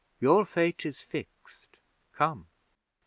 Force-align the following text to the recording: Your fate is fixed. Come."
Your 0.19 0.45
fate 0.47 0.83
is 0.83 0.99
fixed. 1.01 1.77
Come." 2.13 2.47